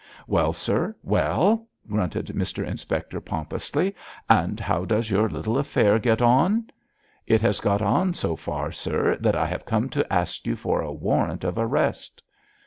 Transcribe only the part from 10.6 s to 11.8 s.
a warrant of